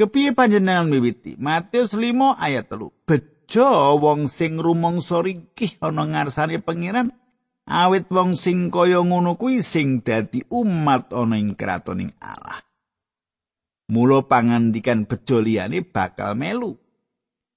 Kepiye 0.00 0.32
panjenengan 0.32 0.88
miwiti? 0.88 1.36
Matius 1.36 1.92
5 1.92 2.32
ayat 2.40 2.72
3. 2.72 3.04
Bejo 3.04 3.68
wong 4.00 4.32
sing 4.32 4.56
rumangsa 4.56 5.20
ringkih 5.20 5.76
ana 5.84 6.08
ngarsane 6.08 6.56
pangeran 6.64 7.12
awit 7.70 8.10
wong 8.10 8.34
sing 8.34 8.74
kaya 8.74 8.98
ngono 8.98 9.38
kuwi 9.38 9.62
sing 9.62 10.02
dadi 10.02 10.42
umat 10.50 11.14
ana 11.14 11.38
ing 11.38 11.54
kratoning 11.54 12.10
Allah. 12.18 12.58
Mula 13.94 14.26
pangandikan 14.26 15.06
bejo 15.06 15.38
liyane 15.38 15.86
bakal 15.86 16.34
melu. 16.34 16.74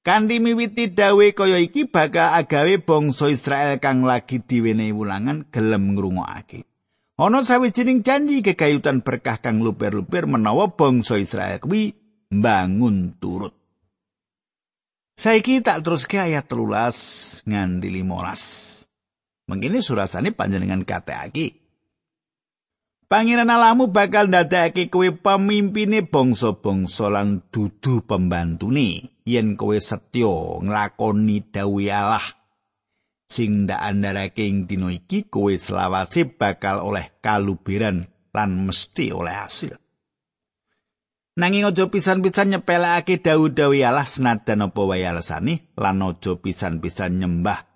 Kanthi 0.06 0.38
miwiti 0.38 0.94
dawe 0.94 1.26
kaya 1.34 1.58
iki 1.58 1.90
bakal 1.90 2.38
agawe 2.38 2.78
bangsa 2.78 3.34
Israel 3.34 3.82
kang 3.82 4.06
lagi 4.06 4.38
diwenehi 4.38 4.94
wulangan 4.94 5.50
gelem 5.50 5.98
ngrungokake. 5.98 6.68
Ana 7.18 7.46
sawijining 7.46 8.02
janji 8.02 8.42
kegayutan 8.42 9.06
berkah 9.06 9.38
kang 9.40 9.62
luber-luber 9.62 10.26
menawa 10.26 10.74
bangsa 10.74 11.22
Israel 11.22 11.62
kuwi 11.62 11.94
bangun 12.34 13.16
turut. 13.22 13.54
Saiki 15.14 15.62
tak 15.62 15.86
teruske 15.86 16.18
ayat 16.18 16.50
13 16.50 17.46
nganti 17.46 17.88
15. 17.94 18.83
Mengkene 19.44 19.84
surasane 19.84 20.32
panjenengan 20.32 20.88
katekake. 20.88 21.60
Pangeran 23.12 23.52
alamu 23.52 23.92
bakal 23.92 24.32
ndadekake 24.32 24.88
kowe 24.90 25.06
pemimpine 25.12 26.02
bangsa-bangsa 26.08 27.12
lan 27.12 27.46
dudu 27.52 28.02
pembantune 28.08 29.20
yen 29.28 29.60
kowe 29.60 29.78
setya 29.78 30.64
nglakoni 30.64 31.52
dawuh 31.52 31.92
Allah. 31.92 32.26
Sing 33.28 33.68
ndak 33.68 33.82
andharake 33.82 34.48
ing 34.48 34.66
dina 34.66 34.90
iki 34.90 35.28
kowe 35.28 35.52
selawase 35.54 36.26
bakal 36.26 36.82
oleh 36.82 37.20
kaluberan 37.20 38.08
lan 38.34 38.50
mesti 38.66 39.14
oleh 39.14 39.36
hasil. 39.36 39.76
Nanging 41.34 41.66
aja 41.66 41.90
pisan-pisan 41.90 42.54
nyepelake 42.54 43.18
dawuh-dawuh 43.18 43.82
Allah 43.84 44.06
senajan 44.06 44.70
apa 44.70 44.82
wae 44.86 45.02
alasane 45.02 45.74
lan 45.78 46.02
aja 46.06 46.38
pisan-pisan 46.38 47.18
nyembah 47.18 47.73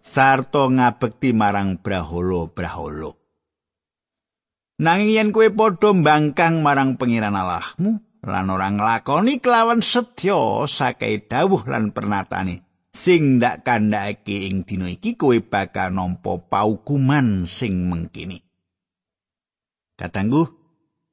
sarta 0.00 0.66
ngabekti 0.66 1.36
marang 1.36 1.78
brahala-brahala. 1.78 3.12
Nanging 4.80 5.12
yen 5.12 5.28
kowe 5.28 5.44
padha 5.52 5.92
mbangkang 5.92 6.64
marang 6.64 6.96
pangeran 6.96 7.36
Allahmu 7.36 8.00
lan 8.24 8.48
ora 8.48 8.68
nglakoni 8.72 9.40
kelawan 9.44 9.84
setya 9.84 10.64
sakai 10.64 11.28
dawuh 11.28 11.68
lan 11.68 11.92
pernatane 11.92 12.88
sing 12.88 13.36
ndak 13.36 13.60
kandhake 13.60 14.48
ing 14.48 14.64
dina 14.64 14.88
iki 14.88 15.20
kowe 15.20 15.36
bakal 15.36 15.92
nampa 15.92 16.40
paukuman 16.40 17.44
sing 17.44 17.92
mengkini. 17.92 18.40
Katanggu, 20.00 20.48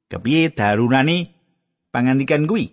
kepiye 0.08 0.48
darunane 0.56 1.28
pangandikan 1.92 2.48
kuwi? 2.48 2.72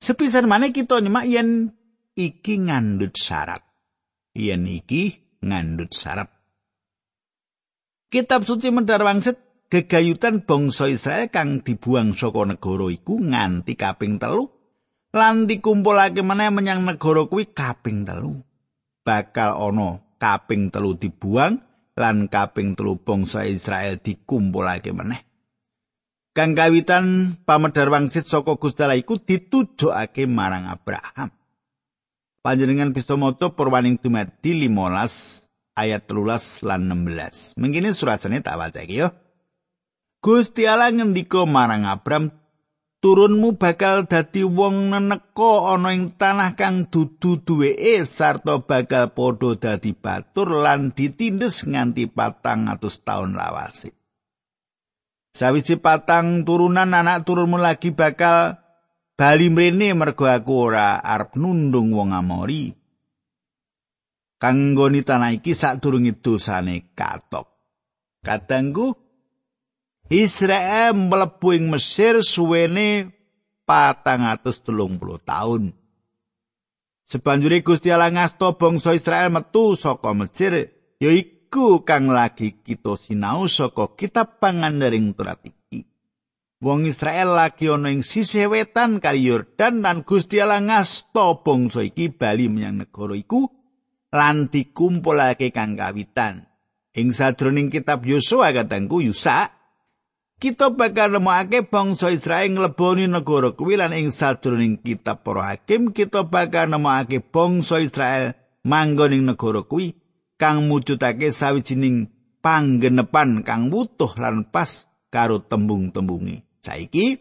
Sepisan 0.00 0.48
maneh 0.48 0.72
kita 0.72 1.04
nyemak 1.04 1.28
yen 1.28 1.68
iki 2.16 2.64
ngandut 2.64 3.12
syarat. 3.12 3.65
Yen 4.36 4.68
iki 4.68 5.16
ngandut 5.40 5.96
syarat. 5.96 6.28
Kitab 8.12 8.44
suci 8.44 8.68
medar 8.70 9.02
wangsit 9.02 9.66
gegayutan 9.66 10.46
bangsa 10.46 10.86
Israel 10.86 11.26
kang 11.32 11.64
dibuang 11.64 12.14
saka 12.14 12.46
negara 12.46 12.86
iku 12.92 13.18
nganti 13.18 13.74
kaping 13.74 14.22
telu 14.22 14.46
lan 15.10 15.50
dikumpulake 15.50 16.22
meneh 16.22 16.52
menyang 16.52 16.86
negara 16.86 17.26
kuwi 17.26 17.50
kaping 17.50 18.06
telu. 18.06 18.38
Bakal 19.02 19.58
ana 19.58 20.02
kaping 20.20 20.70
telu 20.70 20.94
dibuang 20.94 21.58
lan 21.96 22.28
kaping 22.30 22.76
telu 22.76 23.00
bangsa 23.00 23.48
Israel 23.48 23.98
dikumpulake 23.98 24.92
meneh. 24.94 25.26
Kang 26.36 26.52
kawitan 26.52 27.32
pamedar 27.48 27.88
wangsit 27.88 28.28
saka 28.28 28.60
Gusti 28.60 28.84
iku 28.84 29.16
ditujokake 29.16 30.28
marang 30.28 30.68
Abraham. 30.68 31.32
Panjenengan 32.46 32.94
bisa 32.94 33.18
maca 33.18 33.50
Purwaning 33.50 33.98
Dumadi 33.98 34.54
15 34.54 34.70
ayat 35.74 36.06
13 36.06 36.62
lan 36.62 36.80
16. 36.94 37.58
Mengkini 37.58 37.90
surat 37.90 38.22
sene 38.22 38.38
tak 38.38 38.54
waca 38.54 38.86
iki 38.86 39.02
yo. 39.02 39.10
Gusti 40.22 40.62
Allah 40.62 40.94
ngendika 40.94 41.42
marang 41.42 41.90
Abram, 41.90 42.30
turunmu 43.02 43.58
bakal 43.58 44.06
dadi 44.06 44.46
wong 44.46 44.94
neneka 44.94 45.74
ana 45.74 45.90
ing 45.90 46.14
tanah 46.14 46.54
kang 46.54 46.86
dudu 46.86 47.42
duweke 47.42 48.06
sarta 48.06 48.62
bakal 48.62 49.10
padha 49.10 49.58
dadi 49.58 49.90
batur 49.98 50.62
lan 50.62 50.94
ditindes 50.94 51.66
nganti 51.66 52.06
patang 52.06 52.70
atus 52.70 53.02
taun 53.02 53.34
lawase. 53.34 53.90
Sawise 55.34 55.82
patang 55.82 56.46
turunan 56.46 56.94
anak 56.94 57.26
turunmu 57.26 57.58
lagi 57.58 57.90
bakal 57.90 58.54
bali 59.16 59.48
mrene 59.48 59.96
mergo 59.96 60.28
aku 60.28 60.52
ora 60.52 61.00
arep 61.00 61.40
nundung 61.40 61.90
wong 61.96 62.12
Amori. 62.12 62.86
kanggoni 64.36 65.00
tanah 65.02 65.32
iki 65.32 65.56
sadurunge 65.56 66.20
dosane 66.20 66.92
katok. 66.92 67.48
Kadangku 68.20 68.94
Israel 70.12 70.94
mlebu 70.94 71.48
ing 71.56 71.64
Mesir 71.72 72.22
suwene 72.22 73.10
430 73.66 75.26
taun. 75.26 75.74
Sebanjure 77.06 77.62
Gusti 77.62 77.90
Allah 77.90 78.10
ngasta 78.10 78.54
bangsa 78.58 78.94
Israel 78.94 79.30
metu 79.30 79.78
saka 79.78 80.10
Mesir 80.14 80.74
yaiku 80.98 81.86
kang 81.86 82.10
lagi 82.10 82.62
kita 82.62 82.98
sinau 82.98 83.46
saka 83.46 83.94
kitab 83.94 84.42
pangandaring 84.42 85.14
Torah. 85.14 85.38
Wong 86.56 86.88
Israel 86.88 87.36
lagi 87.36 87.68
ana 87.68 87.92
ing 87.92 88.00
sisih 88.00 88.48
wetan 88.48 88.96
kali 88.96 89.28
Yordan 89.28 89.84
lan 89.84 90.08
Gusti 90.08 90.40
Allah 90.40 90.64
ngasta 90.64 91.44
bangsa 91.44 91.84
iki 91.84 92.08
bali 92.08 92.48
menyang 92.48 92.88
negara 92.88 93.12
iku 93.12 93.44
lan 94.08 94.48
dikumpulake 94.48 95.52
kang 95.52 95.76
kawitan. 95.76 96.48
Ing 96.96 97.12
sadroning 97.12 97.68
kitab 97.68 98.08
Yosua 98.08 98.56
katangku 98.56 99.04
Yusa, 99.04 99.52
kita 100.40 100.72
bakal 100.72 101.12
nemokake 101.12 101.68
bangsa 101.68 102.08
Israel 102.08 102.56
ngleboni 102.56 103.04
negara 103.04 103.52
kuwi 103.52 103.76
lan 103.76 103.92
ing 103.92 104.08
sadroning 104.08 104.80
kitab 104.80 105.28
Para 105.28 105.52
Hakim 105.52 105.92
kita 105.92 106.24
bakal 106.24 106.72
nemokake 106.72 107.20
bangsa 107.20 107.84
Israel 107.84 108.32
manggon 108.64 109.12
ing 109.12 109.28
negara 109.28 109.60
kuwi 109.60 109.92
kang 110.40 110.72
mujudake 110.72 111.36
sawijining 111.36 112.08
panggenepan 112.40 113.44
kang 113.44 113.68
wutuh 113.68 114.16
lan 114.16 114.48
pas 114.48 114.88
karo 115.12 115.44
tembung-tembunge. 115.44 116.45
Saiki 116.66 117.14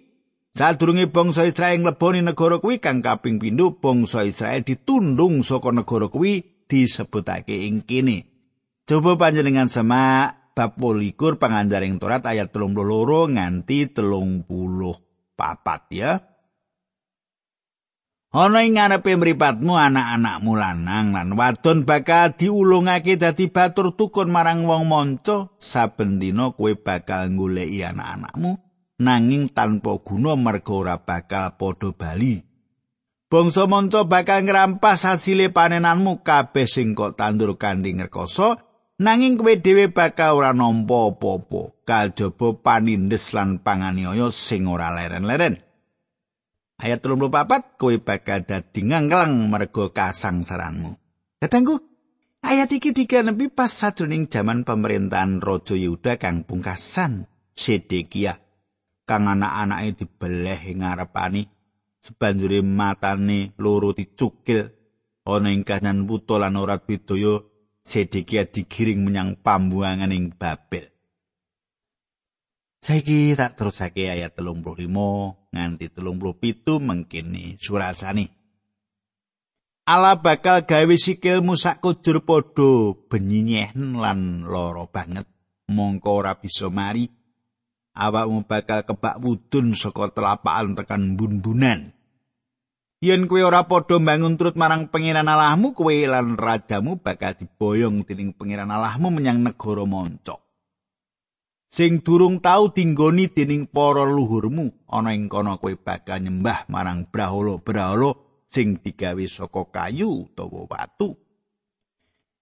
sadurunge 0.58 1.06
bangsa 1.14 1.46
Israel 1.46 1.86
ngleboni 1.86 2.26
negara 2.26 2.58
kuwi 2.58 2.82
kang 2.82 3.06
kaping 3.06 3.38
pindho 3.38 3.78
bangsa 3.78 4.26
Israel 4.26 4.66
ditundung 4.66 5.46
saka 5.46 5.70
negara 5.70 6.10
kuwi 6.10 6.66
disebutake 6.66 7.70
ing 7.70 7.86
kene. 7.86 8.26
Coba 8.90 9.22
panjenengan 9.22 9.70
semak 9.70 10.58
bab 10.58 10.82
21 10.82 11.38
pangandaring 11.38 12.02
Torat 12.02 12.26
ayat 12.26 12.50
32 12.50 13.38
nganti 13.38 13.94
34 13.94 15.94
ya. 15.94 16.26
Ana 18.36 18.68
ing 18.68 18.76
ngarepe 18.76 19.16
mripatmu 19.16 19.80
anak-anakmu 19.80 20.60
lanang 20.60 21.16
lan 21.16 21.40
wadon 21.40 21.88
bakal 21.88 22.36
diulungake 22.36 23.16
dadi 23.16 23.48
batur 23.48 23.96
tukun 23.96 24.28
marang 24.28 24.68
wong 24.68 24.92
manca 24.92 25.56
saben 25.56 26.20
dina 26.20 26.52
kowe 26.52 26.76
bakal 26.76 27.32
goleki 27.32 27.88
anak-anakmu 27.88 28.65
nanging 29.02 29.52
tanpa 29.52 30.00
guna 30.00 30.40
merga 30.40 30.74
ora 30.74 30.96
bakal 31.02 31.60
padha 31.60 31.92
bali 31.92 32.56
Bangsa 33.26 33.66
manca 33.66 34.06
bakal 34.06 34.46
ngrampas 34.46 35.04
hasile 35.04 35.50
panenanmu 35.50 36.22
kabeh 36.22 36.70
sing 36.70 36.94
kok 36.94 37.18
tandur 37.18 37.58
kanthi 37.58 37.98
ngrekoso 37.98 38.56
nanging 39.02 39.36
kowe 39.36 39.50
dhewe 39.60 39.90
bakal 39.90 40.40
ora 40.40 40.54
nampa 40.54 41.12
apa-apa 41.12 41.84
kajaba 41.84 42.48
panindes 42.62 43.34
lan 43.34 43.60
panganiaya 43.60 44.30
sing 44.30 44.70
ora 44.70 44.94
leren-leren. 44.94 45.58
Ayat 46.78 47.02
34 47.02 47.82
kowe 47.82 47.96
bakal 47.98 48.46
dadi 48.46 48.82
ngangklang 48.94 49.50
merga 49.50 49.90
kasangsaranmu. 49.90 50.96
Katangku 51.42 51.82
ayat 52.46 52.72
iki 52.78 52.94
diganepi 52.94 53.50
pas 53.50 53.74
sajroning 53.74 54.30
jaman 54.30 54.62
pemerintahan 54.62 55.42
Raja 55.42 55.74
Yehuda 55.74 56.22
kang 56.22 56.46
pungkasan 56.46 57.26
Sedekia 57.58 58.45
kang 59.06 59.30
anak-anake 59.30 60.04
dibeleh 60.04 60.60
ing 60.74 60.82
ngarepani 60.82 61.42
sebanjure 62.02 62.60
matane 62.66 63.54
loro 63.62 63.94
dicukil 63.94 64.68
ana 65.26 65.50
ing 65.54 65.62
kahanan 65.66 66.10
buta 66.10 66.42
lan 66.42 66.58
ora 66.58 66.78
bidaya 66.82 67.56
Sedekia 67.86 68.50
digiring 68.50 69.06
menyang 69.06 69.38
pambuangan 69.46 70.10
ing 70.10 70.34
Babel. 70.34 70.90
Saiki 72.82 73.38
tak 73.38 73.62
terusake 73.62 74.10
ayat 74.10 74.34
35 74.34 75.54
nganti 75.54 75.86
37 75.94 76.82
mengkini 76.82 77.62
surasane. 77.62 78.34
Allah 79.86 80.18
bakal 80.18 80.66
gawe 80.66 80.96
sikilmu 80.98 81.54
sak 81.54 81.86
kujur 81.86 82.26
padha 82.26 82.98
benyinyehen 83.06 84.02
lan 84.02 84.50
lara 84.50 84.90
banget 84.90 85.30
mongko 85.70 86.26
ora 86.26 86.42
bisa 86.42 86.74
mari 86.74 87.06
awakmu 87.96 88.44
bakal 88.44 88.84
kebak 88.84 89.18
wudun 89.24 89.74
saka 89.74 90.12
telapakan 90.12 90.76
tekan 90.76 91.16
bun-bunan 91.16 91.96
Yen 93.04 93.28
kowe 93.30 93.38
ora 93.44 93.68
padha 93.70 94.02
mbangun 94.02 94.34
turut 94.34 94.58
marang 94.58 94.90
pangeran 94.90 95.28
Allahmu, 95.30 95.76
kowe 95.78 95.94
lan 95.94 96.40
rajamu 96.40 96.98
bakal 96.98 97.36
diboyong 97.38 98.08
dening 98.08 98.34
pangeran 98.34 98.72
Allahmu 98.72 99.14
menyang 99.14 99.46
negara 99.46 99.86
manca. 99.86 100.42
Sing 101.70 102.02
durung 102.02 102.40
tau 102.40 102.72
dinggoni 102.72 103.30
dening 103.30 103.68
para 103.68 104.08
luhurmu, 104.08 104.90
ana 104.90 105.12
ing 105.12 105.28
kono 105.28 105.60
kowe 105.62 105.76
bakal 105.76 106.24
nyembah 106.24 106.66
marang 106.72 107.06
brahala-brahala 107.12 108.16
sing 108.50 108.80
digawe 108.80 109.26
saka 109.28 109.68
kayu 109.70 110.26
utawa 110.26 110.66
watu. 110.66 111.20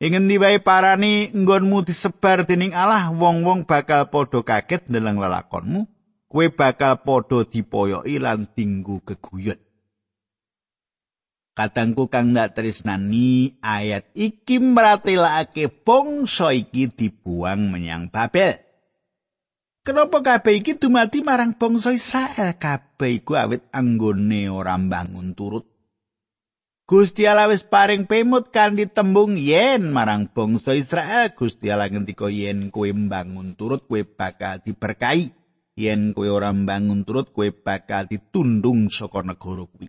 Ing 0.04 0.20
endi 0.20 0.36
wae 0.36 0.60
parani 0.60 1.32
nggonmu 1.32 1.88
disebar 1.88 2.44
dening 2.44 2.76
Allah, 2.76 3.08
wong-wong 3.16 3.64
bakal 3.64 4.12
padha 4.12 4.44
kaget 4.44 4.92
ndeleng 4.92 5.16
lelakonmu. 5.16 5.88
Kowe 6.28 6.46
bakal 6.52 7.00
padha 7.08 7.48
dipoyoki 7.48 8.20
lan 8.20 8.52
dinggo 8.52 9.00
geguyut. 9.08 9.64
Kadangku 11.56 12.12
kang 12.12 12.36
ndak 12.36 12.52
tresnani 12.52 13.56
ayat 13.64 14.12
iki 14.12 14.60
mratelake 14.60 15.72
bangsa 15.72 16.52
iki 16.52 16.92
dibuang 16.92 17.72
menyang 17.72 18.12
Babel. 18.12 18.60
Kenapa 19.88 20.20
kabeh 20.20 20.60
iki 20.60 20.76
dumati 20.84 21.24
marang 21.24 21.56
bangsa 21.56 21.96
Israel? 21.96 22.60
Kabeh 22.60 23.24
iku 23.24 23.40
awit 23.40 23.72
anggone 23.72 24.52
ora 24.52 24.76
mbangun 24.76 25.32
turut. 25.32 25.73
Gusti 26.84 27.24
Allah 27.24 27.48
wis 27.48 27.64
paring 27.64 28.04
pemut 28.04 28.52
kanthi 28.52 28.92
tembung 28.92 29.40
yen 29.40 29.96
marang 29.96 30.28
bangsa 30.28 30.76
Israel. 30.76 31.32
Gusti 31.32 31.72
Allah 31.72 31.88
ngendika 31.88 32.28
yen 32.28 32.68
kowe 32.76 32.92
mbangun 32.92 33.56
turut 33.56 33.88
kowe 33.88 34.04
bakal 34.04 34.60
diberkahi. 34.60 35.32
Yen 35.80 36.12
kowe 36.12 36.28
ora 36.28 36.52
mbangun 36.52 37.08
turut 37.08 37.32
kowe 37.32 37.48
bakal 37.56 38.12
ditundung 38.12 38.92
saka 38.92 39.24
negara 39.24 39.64
kuwi. 39.64 39.88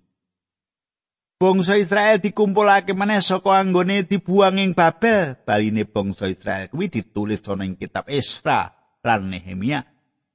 Bangsa 1.35 1.75
Israel 1.83 2.23
dikumpulake 2.23 2.95
meneh 2.95 3.19
saka 3.19 3.59
anggone 3.59 4.07
dibuang 4.07 4.63
ing 4.63 4.71
Babel. 4.71 5.35
Baline 5.43 5.91
bangsa 5.91 6.31
Israel 6.31 6.71
kuwi 6.71 6.95
ditulis 6.95 7.43
ana 7.51 7.67
ing 7.67 7.75
kitab 7.75 8.07
Esra 8.07 8.71
lan 9.03 9.35
Nehemia. 9.35 9.83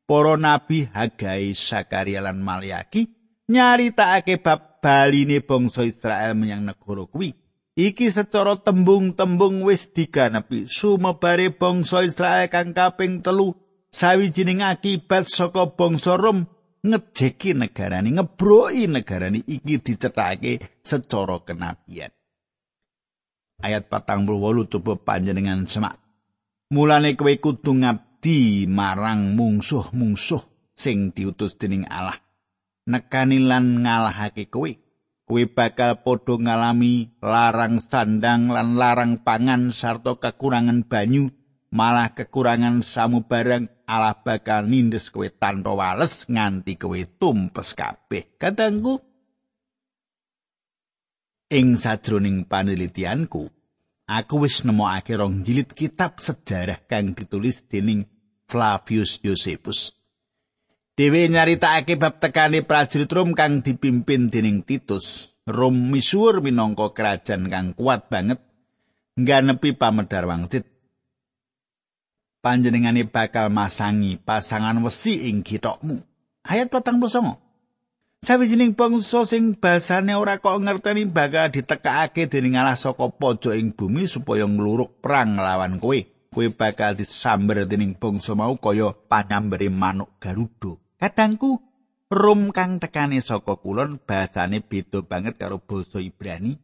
Para 0.03 0.35
nabi 0.35 0.91
Hagai, 0.91 1.55
Sakaria 1.55 2.19
lan 2.19 2.43
Malyaki 2.43 3.07
nyaritakake 3.49 4.43
bab 4.43 4.68
baline 4.79 5.43
bangsa 5.43 5.83
Israel 5.85 6.35
menyang 6.35 6.63
negara 6.65 7.05
kuwi. 7.05 7.35
Iki 7.79 8.11
secara 8.11 8.59
tembung-tembung 8.59 9.63
wis 9.63 9.95
diganepi 9.95 10.67
sumebare 10.67 11.55
bangsa 11.55 12.03
Israel 12.03 12.51
kang 12.51 12.75
kaping 12.75 13.23
telu 13.23 13.55
sawijining 13.87 14.59
akibat 14.59 15.31
saka 15.31 15.71
bangsa 15.71 16.19
Rom 16.19 16.43
ngejeki 16.83 17.55
negarani 17.55 18.19
ngebroki 18.19 18.87
negarani 18.87 19.43
iki 19.43 19.83
dicethake 19.83 20.79
secara 20.79 21.43
kenabian 21.43 22.11
ayat 23.59 23.91
patang 23.91 24.23
puluh 24.23 24.63
coba 24.71 24.95
panjenengan 24.95 25.67
semak 25.67 25.99
mulane 26.71 27.19
kowe 27.19 27.33
kudu 27.35 27.83
ngabdi 27.83 28.69
marang 28.71 29.35
mungsuh-mungsuh 29.35 30.43
sing 30.79 31.11
diutus 31.11 31.59
dening 31.59 31.83
Allah. 31.91 32.15
Nekani 32.89 33.37
lan 33.37 33.85
ngalahake 33.85 34.49
kowe. 34.49 34.73
Kowe 35.29 35.43
bakal 35.45 36.01
padha 36.01 36.41
ngalami 36.41 37.21
larang 37.21 37.77
sandang 37.77 38.49
lan 38.49 38.73
larang 38.81 39.21
pangan 39.21 39.69
sarta 39.69 40.17
kekurangan 40.17 40.89
banyu, 40.89 41.29
malah 41.69 42.17
kekurangan 42.17 42.81
samubarang 42.81 43.69
Allah 43.85 44.17
bakal 44.17 44.65
nindes 44.65 45.13
kowe 45.13 45.29
tanpa 45.29 45.69
wales 45.77 46.25
nganti 46.25 46.81
kowe 46.81 46.97
tumpes 47.21 47.77
kabeh. 47.77 48.41
Kadangku 48.41 48.97
ing 51.53 51.77
sajroning 51.77 52.49
panelitianku, 52.49 53.53
aku 54.09 54.35
wis 54.41 54.65
nemokake 54.65 55.13
rong 55.13 55.45
jilid 55.45 55.77
kitab 55.77 56.17
sejarah 56.17 56.89
kang 56.89 57.13
ditulis 57.13 57.69
dening 57.69 58.09
Flavius 58.49 59.21
Josephus. 59.21 59.98
Dewe 60.99 61.31
nyaritakake 61.31 61.95
bab 61.95 62.19
tekane 62.19 62.59
prajurit 62.59 63.07
Rom 63.07 63.31
kang 63.31 63.63
dipimpin 63.63 64.27
dening 64.27 64.67
Titus. 64.67 65.31
Rom 65.47 65.95
misuwur 65.95 66.43
minangka 66.43 66.91
kerajaan 66.91 67.47
kang 67.47 67.71
kuat 67.71 68.11
banget 68.11 68.43
ngganepi 69.15 69.79
pamedar 69.79 70.27
wangsit. 70.27 70.67
Panjenengane 72.43 73.07
bakal 73.07 73.47
masangi 73.47 74.19
pasangan 74.19 74.75
wesi 74.83 75.31
ing 75.31 75.39
kitokmu. 75.39 76.03
Ayat 76.43 76.67
49. 76.67 78.19
Sawijining 78.19 78.75
bangsa 78.75 79.23
sing 79.23 79.55
basane 79.55 80.19
ora 80.19 80.35
kok 80.43 80.59
ngerteni 80.59 81.07
bakal 81.07 81.47
ditekakake 81.47 82.27
dening 82.27 82.59
Allah 82.59 82.75
saka 82.75 83.07
pojok 83.07 83.55
ing 83.55 83.71
bumi 83.71 84.03
supaya 84.03 84.43
ngluruk 84.43 84.99
perang 84.99 85.39
lawan 85.39 85.79
kowe. 85.79 85.95
Kowe 86.27 86.47
bakal 86.51 86.99
disamber 86.99 87.63
dening 87.63 87.95
bangsa 87.95 88.35
mau 88.35 88.59
kaya 88.59 88.91
panyambere 89.07 89.71
manuk 89.71 90.19
garuda. 90.19 90.88
Kadangku 90.99 91.63
Rum 92.09 92.49
kang 92.49 92.81
tekane 92.81 93.21
saka 93.21 93.61
kulon 93.61 94.01
basane 94.01 94.65
beda 94.65 95.05
banget 95.05 95.37
karo 95.37 95.61
basa 95.61 96.01
Ibrani. 96.01 96.57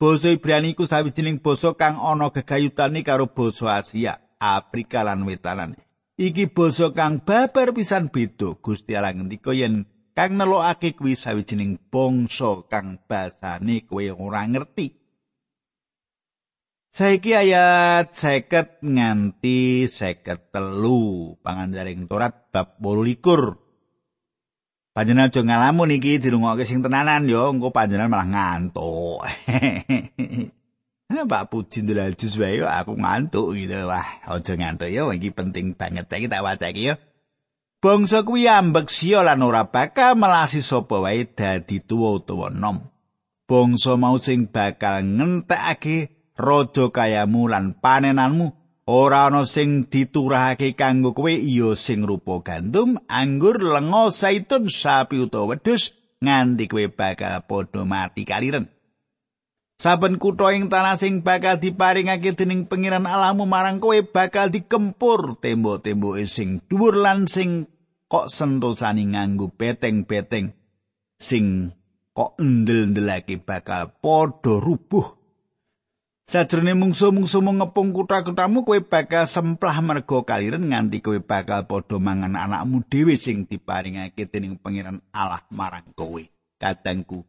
Basa 0.00 0.32
Ibrani 0.32 0.72
iku 0.72 0.88
sawijining 0.88 1.44
basa 1.44 1.76
kang 1.76 2.00
ana 2.00 2.32
gegayutane 2.32 3.04
karo 3.04 3.28
basa 3.28 3.84
Asia, 3.84 4.16
Afrika 4.40 5.04
lan 5.04 5.28
Wetanan. 5.28 5.76
Iki 6.16 6.56
basa 6.56 6.88
kang 6.96 7.20
babar 7.20 7.76
pisan 7.76 8.08
beda. 8.08 8.56
Gusti 8.64 8.96
Allah 8.96 9.12
ngendika 9.12 9.52
yen 9.52 9.84
kang 10.16 10.40
nelokake 10.40 10.96
kuwi 10.96 11.12
sawijining 11.12 11.76
bangsa 11.92 12.64
kang 12.72 12.96
basane 13.04 13.84
kowe 13.84 14.08
ora 14.16 14.48
ngerti. 14.48 14.96
Saiki 16.96 17.36
ayat 17.36 18.16
seket 18.16 18.80
nganti 18.80 19.84
seket 19.84 20.48
telu 20.48 21.36
pangandaring 21.44 22.08
Torat 22.08 22.48
bab 22.48 22.80
28. 22.80 23.67
Panjenengan 24.98 25.30
aja 25.30 25.46
ngalamun 25.46 25.94
iki 25.94 26.18
dirungokke 26.18 26.66
sing 26.66 26.82
tenanan 26.82 27.30
ya, 27.30 27.54
engko 27.54 27.70
panjenengan 27.70 28.10
malah 28.10 28.26
ngantuk. 28.34 29.22
Pak 31.30 31.44
Puji 31.54 31.86
ndel 31.86 32.18
jus 32.18 32.34
wae 32.34 32.58
aku 32.66 32.98
ngantuk 32.98 33.54
gitu. 33.54 33.86
Wah, 33.86 34.26
aja 34.26 34.58
ngantuk 34.58 34.90
ya, 34.90 35.06
iki 35.14 35.30
penting 35.30 35.78
banget 35.78 36.10
saiki 36.10 36.26
tak 36.26 36.42
waca 36.42 36.74
iki 36.74 36.90
ya. 36.90 36.94
Bangsa 37.78 38.26
kuwi 38.26 38.50
ambek 38.50 38.90
sia 38.90 39.22
lan 39.22 39.38
ora 39.46 39.70
bakal 39.70 40.18
melasi 40.18 40.66
sapa 40.66 40.98
wae 40.98 41.30
dadi 41.30 41.78
tuwa 41.78 42.18
utawa 42.18 42.50
nom. 42.50 42.82
Bangsa 43.46 43.94
mau 43.94 44.18
sing 44.18 44.50
bakal 44.50 45.06
ngentekake 45.06 46.10
raja 46.34 46.90
kayamu 46.90 47.46
lan 47.46 47.78
panenanmu 47.78 48.50
ora 48.88 49.28
ana 49.28 49.44
sing 49.44 49.84
diturahake 49.92 50.72
kanggo 50.72 51.12
kowe 51.12 51.28
iya 51.28 51.76
sing 51.76 52.08
rupa 52.08 52.40
gandum, 52.40 52.96
anggur, 53.04 53.60
lenga, 53.60 54.08
saitun, 54.08 54.72
sapi 54.72 55.20
utawa 55.20 55.52
wedhus 55.52 55.92
nganti 56.24 56.64
kowe 56.72 56.88
bakal 56.88 57.44
padha 57.44 57.84
mati 57.84 58.24
kaliren. 58.24 58.72
Saben 59.78 60.18
kutha 60.18 60.56
ing 60.56 60.72
tanah 60.72 60.96
sing 60.98 61.20
bakal 61.20 61.60
diparingake 61.60 62.34
dening 62.34 62.64
pengiran 62.66 63.04
alamu 63.04 63.44
marang 63.44 63.78
kowe 63.78 63.94
bakal 64.00 64.48
dikempur 64.48 65.36
tembok-temboke 65.38 66.24
sing 66.24 66.64
dhuwur 66.66 66.96
lan 66.98 67.28
sing 67.28 67.68
kok 68.08 68.32
sentosani 68.32 69.12
nganggo 69.12 69.52
beteng-beteng 69.52 70.56
sing 71.20 71.76
kok 72.16 72.40
endel-endelake 72.40 73.36
bakal 73.44 73.92
padha 74.00 74.58
rubuh. 74.58 75.17
Sajrone 76.28 76.76
mungsu-mungsu 76.76 77.40
ngepung 77.40 77.96
kutha-kuthamu 77.96 78.60
kowe 78.60 78.76
bakal 78.84 79.24
semplah 79.24 79.80
mergo 79.80 80.28
kaliren 80.28 80.68
nganti 80.68 81.00
kowe 81.00 81.16
bakal 81.24 81.64
padha 81.64 81.96
mangan 81.96 82.36
anakmu 82.36 82.84
dhewe 82.84 83.16
sing 83.16 83.48
diparingake 83.48 84.28
dening 84.28 84.60
pangeran 84.60 85.00
Allah 85.08 85.40
marang 85.48 85.88
kowe. 85.96 86.20
Kadangku 86.60 87.24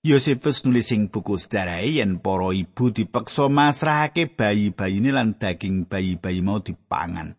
Yosefus 0.00 0.64
nulis 0.64 0.88
ing 0.96 1.12
buku 1.12 1.36
sejarah 1.36 1.84
yen 1.84 2.16
para 2.16 2.48
ibu 2.56 2.88
dipeksa 2.88 3.52
masrahake 3.52 4.32
bayi-bayine 4.32 5.12
lan 5.12 5.36
daging 5.36 5.84
bayi-bayi 5.84 6.40
mau 6.40 6.64
dipangan. 6.64 7.36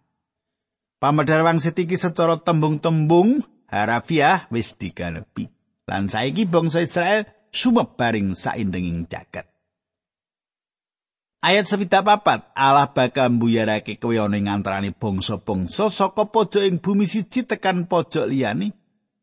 Pamedhar 1.01 1.41
wangsit 1.41 1.73
iki 1.81 1.97
secara 1.97 2.37
tembung-tembung 2.37 3.41
harafiah 3.65 4.45
wis 4.53 4.77
diganepi. 4.77 5.49
Lan 5.89 6.13
saiki 6.13 6.45
bangsa 6.45 6.85
Israel 6.85 7.25
sumebaring 7.51 8.33
saindenging 8.33 9.05
jagat. 9.05 9.45
Ayat 11.41 11.65
sewita 11.65 12.05
papat, 12.05 12.47
Allah 12.53 12.89
bakal 12.93 13.33
mbuyarake 13.33 13.97
kowe 13.97 14.13
ana 14.13 14.37
ing 14.37 14.45
antaraning 14.45 14.93
bangsa-bangsa 14.93 15.89
saka 15.89 16.29
pojok 16.29 16.63
ing 16.63 16.77
bumi 16.77 17.09
siji 17.09 17.43
tekan 17.49 17.89
pojok 17.89 18.29
liyane 18.29 18.77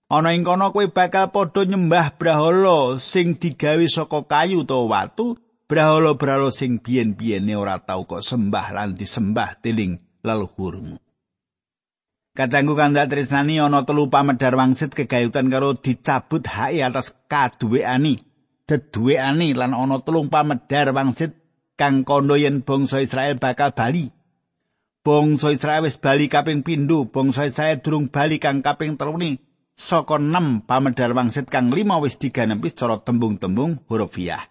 Ana 0.08 0.32
ing 0.32 0.40
kono 0.40 0.72
kowe 0.72 0.88
bakal 0.88 1.28
padha 1.28 1.68
nyembah 1.68 2.16
brahala 2.16 2.96
sing 2.96 3.36
digawe 3.36 3.84
saka 3.86 4.24
kayu 4.24 4.64
utawa 4.64 5.04
watu, 5.04 5.36
brahala-brahala 5.68 6.48
sing 6.48 6.80
biyen-biyene 6.80 7.52
ora 7.52 7.76
tau 7.76 8.08
kok 8.08 8.24
sembah 8.24 8.72
lan 8.72 8.96
disembah 8.96 9.60
tiling 9.60 10.00
leluhurmu. 10.24 10.96
Kadangku 12.38 12.78
kandak 12.78 13.10
tresnani 13.10 13.58
ana 13.58 13.82
telu 13.82 14.06
pamedar 14.06 14.54
wangsit 14.54 14.94
kegayutan 14.94 15.50
karo 15.50 15.74
dicabut 15.74 16.46
hak 16.46 16.78
atas 16.78 17.10
kaduweani, 17.26 18.22
deduweani 18.70 19.58
lan 19.58 19.74
ana 19.74 19.98
telung 20.06 20.30
pamedar 20.30 20.94
wangsit 20.94 21.34
kang 21.74 22.06
kondo 22.06 22.38
yen 22.38 22.62
bangsa 22.62 23.02
Israel 23.02 23.42
bakal 23.42 23.74
bali. 23.74 24.14
Bangsa 25.02 25.50
Israel 25.50 25.82
wis 25.82 25.98
bali 25.98 26.30
kaping 26.30 26.62
pindho, 26.62 27.10
bangsa 27.10 27.50
Israel 27.50 27.82
durung 27.82 28.06
bali 28.06 28.38
kang 28.38 28.62
kaping 28.62 28.94
telune. 28.94 29.42
saka 29.78 30.18
6 30.18 30.66
pamedhar 30.66 31.14
wangsit 31.14 31.46
kang 31.46 31.70
5 31.70 32.02
wis 32.02 32.18
diganepi 32.18 32.66
secara 32.66 32.98
tembung-tembung 32.98 33.86
hurufiah. 33.86 34.50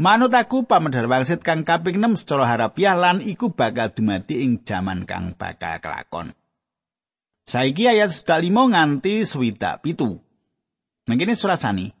Manut 0.00 0.32
aku 0.32 0.64
pamedhar 0.64 1.08
wangsit 1.12 1.44
kang 1.44 1.60
kaping 1.64 2.00
6 2.00 2.24
secara 2.24 2.48
harafiah 2.48 2.96
lan 2.96 3.20
iku 3.20 3.52
bakal 3.52 3.92
dumati 3.92 4.40
ing 4.40 4.64
jaman 4.64 5.04
kang 5.04 5.36
bakal 5.36 5.76
kelakon. 5.80 6.32
Saiki 7.46 7.86
ayat 7.86 8.10
5 8.10 8.50
nganti 8.50 9.22
swidak 9.22 9.86
pitu. 9.86 10.18
Mangkene 11.06 11.38
surasani. 11.38 11.94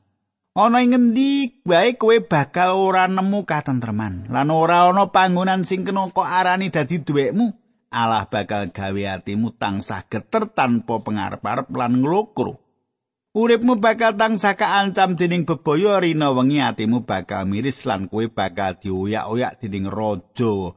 Ana 0.58 0.82
ing 0.82 0.90
ngendi 0.90 1.62
wae 1.62 1.94
kowe 1.94 2.18
bakal 2.18 2.74
ora 2.74 3.06
nemu 3.06 3.46
katentreman 3.46 4.26
lan 4.26 4.50
ora 4.50 4.90
ana 4.90 5.06
panggonan 5.12 5.62
sing 5.62 5.86
kena 5.86 6.10
kok 6.10 6.26
arani 6.26 6.74
dadi 6.74 6.98
duwekmu. 6.98 7.54
Allah 7.94 8.26
bakal 8.26 8.74
gawe 8.74 9.02
atimu 9.20 9.54
tansah 9.54 10.02
geter 10.10 10.50
tanpa 10.50 10.98
pengarep-arep 10.98 11.70
lan 11.70 12.02
nglokro. 12.02 12.58
Uripmu 13.38 13.78
bakal 13.78 14.18
tansah 14.18 14.58
kaancam 14.58 15.14
dening 15.14 15.46
bebaya 15.46 16.02
rina 16.02 16.34
wengi 16.34 16.58
atimu 16.58 17.06
bakal 17.06 17.46
miris 17.46 17.86
lan 17.86 18.10
kowe 18.10 18.26
bakal 18.26 18.82
dioyak-oyak 18.82 19.62
dening 19.62 19.86
raja. 19.86 20.74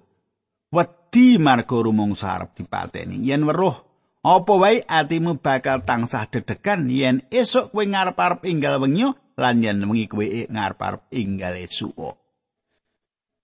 Wedi 0.70 1.42
marga 1.42 1.78
rumong 1.82 2.14
sarep 2.14 2.54
dipateni. 2.54 3.18
Yen 3.26 3.42
weruh 3.48 3.89
apa 4.20 4.54
wae 4.60 4.84
atimu 4.84 5.40
bakal 5.40 5.80
tansah 5.88 6.28
dedegan 6.28 6.92
yen 6.92 7.24
esuk 7.32 7.72
kowe 7.72 7.84
ngarep-arep 7.88 8.44
inggal 8.52 8.84
wengi 8.84 9.08
lan 9.40 9.64
yen 9.64 9.80
wengi 9.88 10.12
kowe 10.12 10.26
ngarep-arep 10.26 11.08
inggal 11.16 11.56
esuk. 11.56 12.20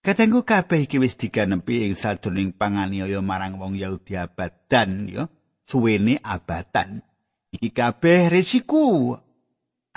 Katengku 0.05 0.45
kabeh 0.45 0.85
iki 0.85 1.01
wis 1.01 1.17
diganepi 1.17 1.89
ing 1.89 1.97
sadurunging 1.97 2.53
panganiaya 2.53 3.25
marang 3.25 3.57
wong 3.57 3.73
Yahudi 3.73 4.13
abadan 4.13 5.09
ya, 5.09 5.25
suwene 5.65 6.21
abadan. 6.21 7.01
Iki 7.49 7.73
kabeh 7.73 8.29
resiko 8.29 9.17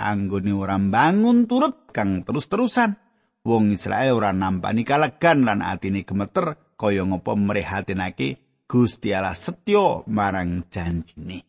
anggone 0.01 0.49
ora 0.55 0.81
bangun 0.81 1.45
turut 1.45 1.93
kang 1.93 2.25
terus-terusan. 2.25 2.97
Wong 3.45 3.69
Israel 3.69 4.17
ora 4.17 4.31
nampani 4.33 4.81
kalegan 4.81 5.45
lan 5.45 5.61
atine 5.61 6.01
gemeter 6.01 6.57
kaya 6.73 7.05
ngapa 7.05 7.37
mrehatinake 7.37 8.48
Gusti 8.69 9.09
Allah 9.17 9.33
setya 9.33 10.05
marang 10.05 10.69
janjine. 10.69 11.41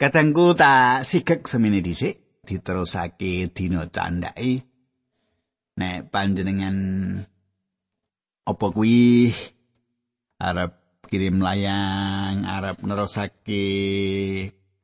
Katengku 0.00 0.56
tak 0.56 1.04
sigek 1.04 1.44
semene 1.44 1.84
dhisik 1.84 2.40
diterusake 2.48 3.52
dina 3.52 3.84
candhake 3.92 4.64
nek 5.76 6.08
panjenengan 6.08 6.76
apa 8.48 8.66
kuwi 8.72 9.28
arep 10.40 11.04
kirim 11.12 11.44
layang, 11.44 12.48
arep 12.48 12.80
nerusake 12.80 13.64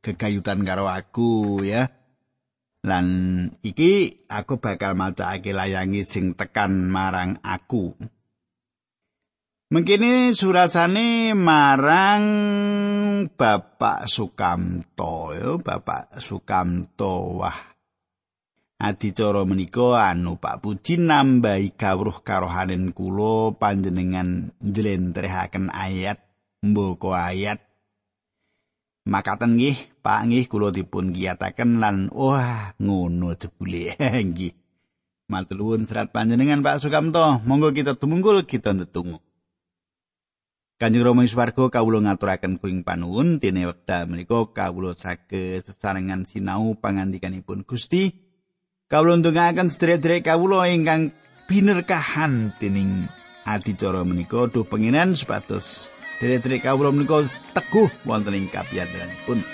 kegayutan 0.05 0.69
karo 0.69 0.85
aku 0.85 1.65
ya. 1.65 1.89
Lan 2.85 3.07
iki 3.65 4.29
aku 4.29 4.61
bakal 4.61 4.93
macake 4.93 5.57
layangi 5.57 6.05
sing 6.05 6.37
tekan 6.37 6.93
marang 6.93 7.41
aku. 7.41 7.97
Mengkini 9.73 10.37
surasane 10.37 11.33
marang 11.33 12.25
Bapak 13.33 14.05
Sukamto, 14.05 15.33
ya, 15.33 15.57
Bapak 15.57 16.21
Sukamto. 16.21 17.41
Wah, 17.41 17.73
adicara 18.77 19.49
menika 19.49 20.05
anu 20.05 20.37
Pak 20.37 20.61
Puji 20.61 21.01
nambahi 21.01 21.73
kawruh 21.81 22.21
karohanen 22.21 22.93
kula 22.93 23.57
panjenengan 23.57 24.53
njlentrehaken 24.61 25.73
ayat 25.73 26.21
mboko 26.61 27.17
ayat. 27.17 27.65
Makaten 29.09 29.57
nggih 29.57 29.81
Pak 30.05 30.29
nggih 30.29 30.45
kula 30.45 30.77
dipun 30.77 31.17
giyataken 31.17 31.81
lan 31.81 32.13
wah 32.13 32.77
ngono 32.77 33.33
jebule. 33.33 33.97
Nggih. 34.29 34.53
Matur 35.25 35.57
nuwun 35.57 35.89
serat 35.89 36.13
panjenengan 36.13 36.61
Pak 36.61 36.85
Sukamto 36.85 37.41
monggo 37.49 37.73
kita 37.73 37.97
tumunggul 37.97 38.45
kita 38.45 38.77
ndedonga 38.77 39.24
Kanjeng 40.75 41.07
Rama 41.07 41.23
Swarga 41.23 41.71
kawula 41.71 42.03
ngaturaken 42.03 42.59
kuing 42.59 42.83
panuwun. 42.83 43.39
Dene 43.39 43.71
wekdal 43.71 44.11
menika 44.11 44.43
kawula 44.51 44.99
saged 44.99 45.63
sesarengan 45.63 46.27
sinau 46.27 46.75
pangandikanipun 46.75 47.63
Gusti. 47.63 48.11
Kawula 48.91 49.23
ndongaaken 49.23 49.71
sedherek-sedherek 49.71 50.27
kawula 50.27 50.67
ingkang 50.67 51.15
binerkahan 51.47 52.59
dening 52.59 53.07
adicara 53.47 54.03
menika. 54.03 54.51
Duh 54.51 54.67
penginan 54.67 55.15
supados 55.15 55.87
sedherek-sedherek 56.19 56.67
kawula 56.67 56.91
menika 56.91 57.23
teguh 57.55 57.87
wonten 58.03 58.35
ing 58.35 58.51
kapiyantanipun. 58.51 59.47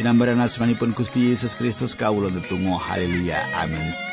Dinambaran 0.00 0.40
asmanipun 0.40 0.96
Gusti 0.96 1.28
Yesus 1.28 1.60
Kristus 1.60 1.92
kawula 1.92 2.32
ndedonga 2.32 2.80
haleluya. 2.80 3.36
Amin. 3.52 4.07